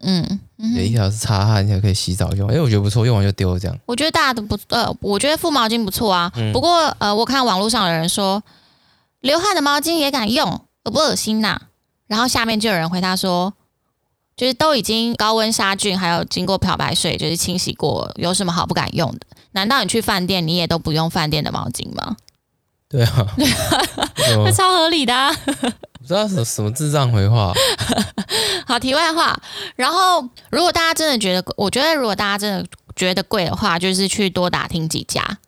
[0.00, 2.48] 嗯，嗯有一条是擦汗，一条可以洗澡用。
[2.50, 3.78] 哎，我觉得不错，用完就丢了这样。
[3.86, 6.30] 我觉得大的不呃，我觉得附毛巾不错啊。
[6.34, 8.42] 嗯、不过呃，我看网络上有人说
[9.20, 10.50] 流汗的毛巾也敢用，
[10.84, 11.62] 恶不恶心呐、啊？
[12.08, 13.54] 然后下面就有人回答说。
[14.36, 19.20] 就是都已经高温杀菌，还有经过漂白水，就是清洗过，有什么好不敢用的？
[19.52, 22.16] 难道你去饭店，你也都不用饭店的毛巾吗？
[22.88, 23.26] 对啊，
[24.44, 25.32] 那超合理的啊！
[26.00, 27.52] 不知道什么什么智障回话。
[28.66, 29.40] 好，题外话。
[29.76, 32.66] 然后，如果大家真的觉得，我觉得如果大家真的
[32.96, 35.38] 觉得贵的话，就是去多打听几家，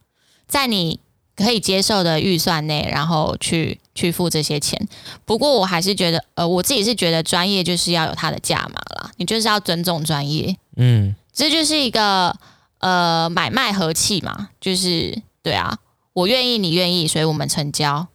[0.46, 1.00] 在你。
[1.36, 4.88] 可以接受的预算内，然后去去付这些钱。
[5.24, 9.10] 不过我还是觉得，呃，我自己是觉得专业就是要有它的价码啦。
[9.16, 12.36] 你就是要尊重专业，嗯，这就是一个
[12.78, 15.78] 呃买卖和气嘛，就是对啊，
[16.12, 18.08] 我愿意，你愿意，所以我们成交。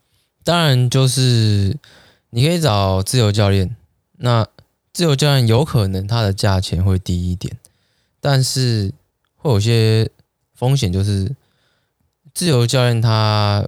[0.44, 1.78] 当然，就是
[2.32, 3.76] 你可以找自由教练，
[4.18, 4.48] 那
[4.94, 7.58] 自由教练有可能他的价钱会低一点，
[8.20, 8.94] 但是
[9.36, 10.10] 会有些
[10.54, 11.36] 风险，就是。
[12.32, 13.68] 自由教练他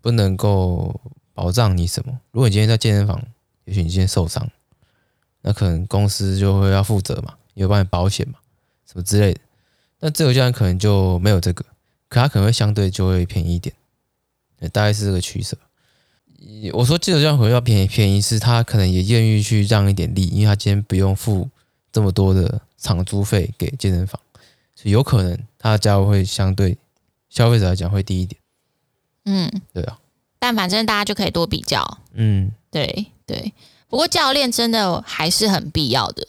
[0.00, 0.98] 不能够
[1.36, 2.18] 保障你什么。
[2.32, 3.22] 如果你今天在健身房，
[3.66, 4.50] 也许你今天受伤，
[5.42, 8.38] 那可能公司就会要负责嘛，有帮你保险嘛，
[8.86, 9.40] 什么之类的。
[10.00, 11.62] 那自由教练可能就没有这个，
[12.08, 13.74] 可他可能会相对就会便宜一点，
[14.72, 15.56] 大概是这个取舍。
[16.72, 21.48] 我说自由教练可能要便宜，便宜是他可能也愿意去让一点利，因为他今天不用付
[21.92, 24.18] 这么多的场租费给健身房，
[24.74, 26.76] 所以有可能他的价位会相对。
[27.28, 28.40] 消费者来讲会低一点，
[29.24, 29.98] 嗯，对啊，
[30.46, 33.52] 但反正大家就可以多比较，嗯，对对。
[33.88, 36.24] 不过教练真的还是很必要的。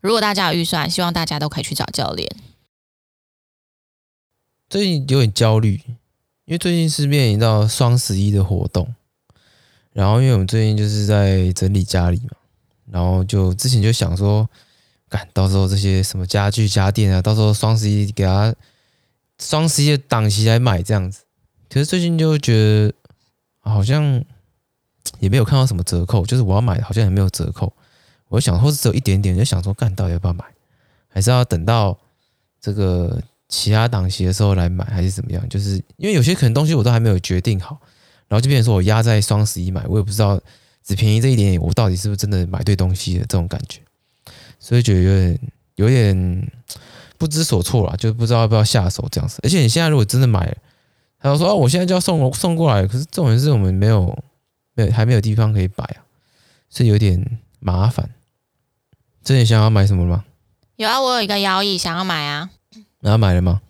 [0.00, 2.34] 如果大家有预算，希望大家都可以去找教练。
[4.70, 5.82] 最近有点焦虑，
[6.46, 8.94] 因为最近是面临到双十一的活动，
[9.92, 12.38] 然后因为我们最近就是在整理家里嘛，
[12.90, 14.48] 然后就之前就想说，
[15.10, 18.54] 干到时候这些什么家具家电啊，到时候双十一给他。
[19.40, 21.23] 双十一的档期来买这样子，
[21.74, 22.94] 可是最近就觉得
[23.58, 24.24] 好像
[25.18, 27.72] 也没有看到什么折扣，就是我要买的好像也没有折扣。
[28.28, 30.44] 我想或是只有一点点，就想说干到底要不要买，
[31.08, 31.98] 还是要等到
[32.60, 35.48] 这个其他档期的时候来买，还是怎么样？
[35.48, 37.80] 就是因为有些可能东西我都还没有决定好，
[38.28, 40.40] 然后就变成说我压在双十一买，我也不知道
[40.84, 43.80] 只便宜这一点点，我到底是不是真的买对东西的这种感觉？
[44.60, 45.40] 所以觉得有点
[45.74, 46.52] 有点
[47.18, 49.40] 不知所措啦，就不知道要不要下手这样子。
[49.42, 50.56] 而且你现在如果真的买，
[51.24, 54.14] 他就说哦，我现在就要送送过来，可是重点是我们没有
[54.74, 56.04] 没有还没有地方可以摆啊，
[56.68, 58.10] 所以有点麻烦。
[59.22, 60.26] 这你想要买什么吗？
[60.76, 62.50] 有啊，我有一个摇椅想要买啊。
[63.00, 63.62] 然后买了吗？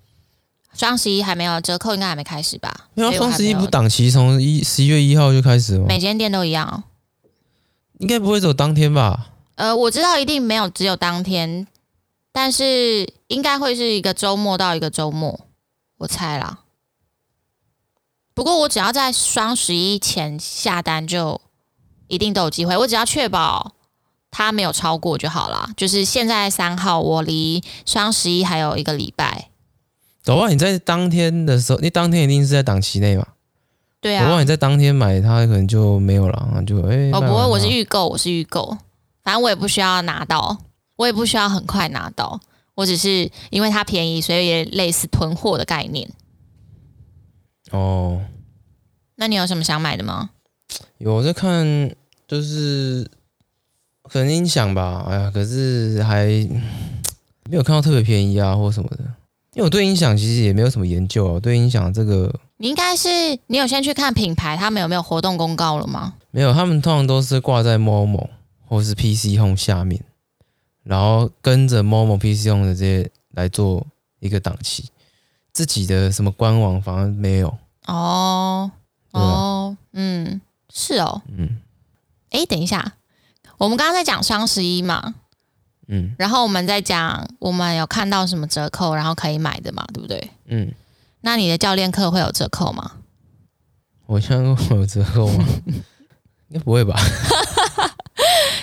[0.72, 2.88] 双十一还没有折扣，应该还没开始吧？
[2.94, 5.86] 没有，双十一不档期从一十一月一号就开始了吗？
[5.86, 6.82] 每间店都一样哦。
[7.98, 9.30] 应该不会走当天吧？
[9.54, 11.68] 呃，我知道一定没有只有当天，
[12.32, 15.38] 但是应该会是一个周末到一个周末，
[15.98, 16.58] 我猜啦。
[18.34, 21.40] 不过我只要在双十一前下单，就
[22.08, 22.76] 一定都有机会。
[22.76, 23.72] 我只要确保。
[24.36, 29.50] 它没有超过就好了，就是现在三号，我离双十一还有一个礼拜。
[30.24, 30.48] 走啊！
[30.48, 33.24] 你在当天的时候，你当天一定是在档期内嘛？
[34.00, 34.26] 对啊。
[34.26, 34.40] 走啊！
[34.40, 36.96] 你在当天买，它可能就没有了，就哎。
[36.96, 38.76] 欸、哦，不会，我是预购，我是预购，
[39.22, 40.58] 反正我也不需要拿到，
[40.96, 42.40] 我也不需要很快拿到，
[42.74, 46.10] 我只是因为它便宜，所以也类似囤货的概念。
[47.74, 48.22] 哦。
[49.16, 50.30] 那你有什么想买的吗？
[50.98, 51.94] 有，我在看，
[52.26, 53.10] 就是。
[54.06, 56.26] 可能音响吧，哎呀，可是还
[57.48, 58.98] 没有看到特别便宜啊，或什么的。
[59.54, 63.08] 因为我对音响其实也没有什么研究啊，我对音响这个，你应该是
[63.46, 66.16] 你有先去看品牌他们有没有活动公告了吗？
[66.30, 68.28] 没有，他们通常都是挂在 Momo
[68.68, 70.04] 或是 PC Home 下面，
[70.82, 73.86] 然后跟着 Momo PC Home 的这些来做
[74.20, 74.84] 一个档期，
[75.54, 77.56] 自己的什么官网反而没有。
[77.86, 78.70] 哦
[79.12, 80.40] 哦，嗯，
[80.72, 81.60] 是哦，嗯，
[82.30, 82.94] 哎，等一下。
[83.58, 85.14] 我们刚刚在讲双十一嘛，
[85.86, 90.30] 嗯，然后我们在讲我们有看到什么折扣，然后可以买的嘛，对不对？
[90.46, 90.72] 嗯，
[91.20, 92.92] 那你的教练课会有折扣吗？
[94.06, 95.44] 我教练课有折扣吗？
[96.48, 96.98] 应该不会吧？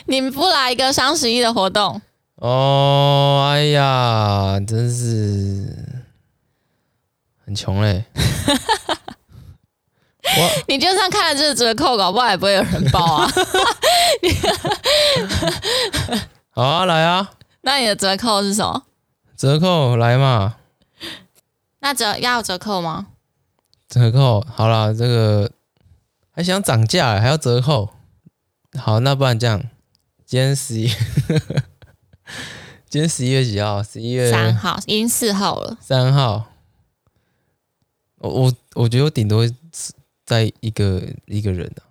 [0.05, 2.01] 你们不来一个双十一的活动？
[2.35, 6.00] 哦，哎呀，真是
[7.51, 8.05] 很穷嘞。
[10.23, 13.27] 我你就算看了这个折扣，搞不好也不会有人报啊。
[16.51, 17.33] 好啊，来啊！
[17.61, 18.83] 那你的折扣是什么？
[19.35, 20.55] 折扣来嘛？
[21.79, 23.07] 那折要折扣吗？
[23.89, 25.51] 折扣好了，这个
[26.33, 27.89] 还想涨价，还要折扣？
[28.79, 29.61] 好，那不然这样，
[30.25, 30.87] 今天十一，
[32.89, 33.83] 今天十一月几号？
[33.83, 35.77] 十一月三号，已经四号了。
[35.81, 36.45] 三号，
[38.21, 39.47] 我我我觉得我顶多。
[40.23, 41.81] 在一个一个人的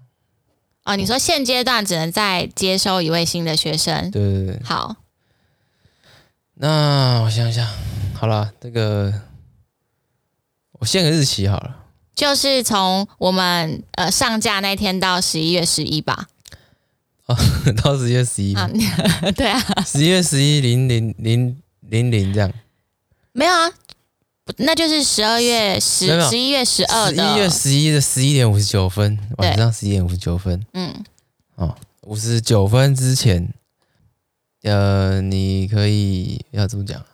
[0.84, 4.96] 哦，你说现阶段只能再接收一位新的学生，对对对，好。
[6.54, 7.68] 那我想想，
[8.14, 9.12] 好了，这个
[10.72, 16.28] 我限个日期好了，就是从我们呃上架那天到十一月十一吧。
[17.26, 17.36] 哦，
[17.84, 18.70] 到十一月十一啊？
[19.36, 22.50] 对啊，十一月十一零零零零零这样。
[23.32, 23.70] 没有啊。
[24.58, 30.64] 那就是十二月十十一月十二的十一月十一的十一点五十九分，晚上十一点五十九分。
[30.72, 31.04] 嗯，
[31.56, 33.52] 哦，五十九分之前，
[34.62, 37.04] 呃，你可以要怎么讲？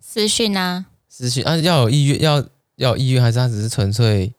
[0.00, 2.38] 私讯啊，私讯啊，要有意愿，要
[2.76, 4.32] 要有意愿，还是他只是纯粹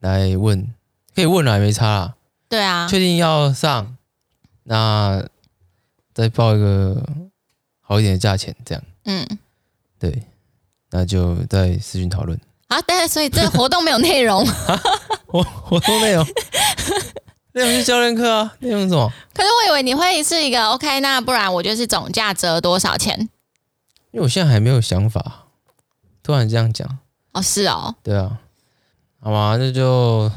[0.00, 0.68] 来问？
[1.14, 2.14] 可以问了，也没差啦。
[2.48, 3.96] 对啊，确定要上，
[4.64, 5.26] 那
[6.14, 7.02] 再报一个
[7.80, 8.84] 好一点的价钱，这样。
[9.04, 9.26] 嗯，
[9.98, 10.22] 对。
[10.92, 12.80] 那就在私讯讨论啊！
[12.82, 14.46] 对，所以这个活动没有内容。
[15.26, 16.24] 活活动内容，
[17.52, 18.52] 内容是教练课啊。
[18.60, 19.10] 内容是什么？
[19.34, 23.18] 可是我以为你会是一个 OK，那不然我就是总价折多少钱？
[24.10, 25.46] 因为我现在还没有想法，
[26.22, 26.98] 突然这样讲。
[27.32, 27.94] 哦，是哦。
[28.02, 28.38] 对啊，
[29.20, 30.30] 好吧，那就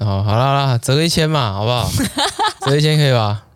[0.00, 1.88] 好，好啦好啦，折个一千嘛，好不好？
[2.66, 3.46] 折一千可以吧？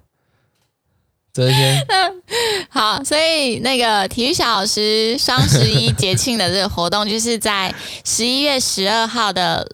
[1.33, 1.87] 折一千。
[2.69, 9.67] 好，所以那个体育小老师双十一节庆的这个活动，就是在十一月十二号的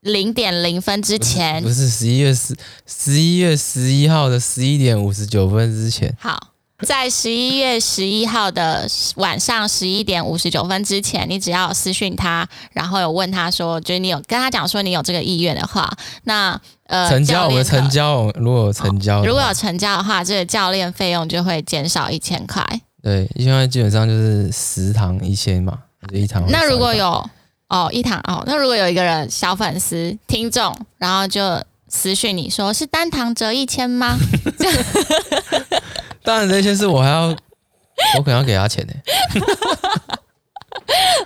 [0.00, 2.56] 零点零分之前，不是十一月十
[2.86, 6.14] 十一月十一号的十一点五十九分之前。
[6.18, 15.90] 好，在十一月十一号的晚上十一点五十九分之前，你只要私讯他，然后有问他说，就是你有跟他讲说你有这个意愿的话，
[16.24, 16.60] 那。
[16.86, 22.62] 呃，成交我们成交，如果有成交，哦，如果有成交的话，这个教练费用就会减少一千块。
[23.02, 25.78] 对，一千块基本上就是十堂一千嘛，
[26.12, 26.44] 就一堂。
[26.50, 27.26] 那如果有
[27.68, 31.58] 哦一堂哦，那如果有一个人小粉丝听众，然后就
[31.88, 34.18] 私讯你说是单堂折一千吗？
[36.24, 37.26] 当然这些事我还要，
[38.18, 38.92] 我可能要给他钱呢。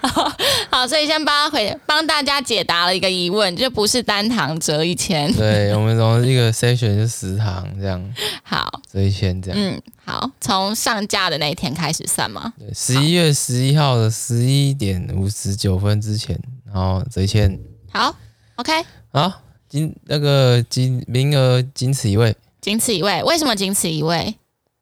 [0.03, 0.33] 好，
[0.71, 5.33] 好，所以先帮回帮大家解答了一个疑问，就不是单堂折一千。
[5.35, 8.15] 对，我们从一个 session 就十堂这样。
[8.43, 9.59] 好，折一千这样。
[9.59, 12.53] 嗯，好，从上架的那一天开始算吗？
[12.59, 17.59] 对，十一月十一号的十一点五十九分之前，然后折一千。
[17.93, 18.15] 好
[18.57, 18.73] ，OK。
[19.13, 19.33] 好，
[19.69, 23.23] 仅那个仅名额仅此一位，仅此一位。
[23.23, 24.37] 为什么仅此一位？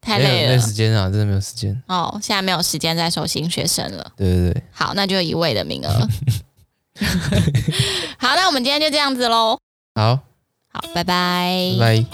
[0.07, 0.53] 太累了。
[0.55, 1.83] 没时间啊真的没有时间。
[1.89, 4.13] 哦现在没有时间再收新学生了。
[4.17, 4.63] 对对对。
[4.71, 5.91] 好那就一位的名额。
[8.17, 9.59] 好那我们今天就这样子喽。
[9.97, 10.21] 好。
[10.73, 11.75] 好拜拜。
[11.79, 12.07] 拜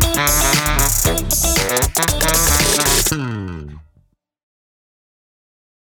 [0.00, 0.05] 拜。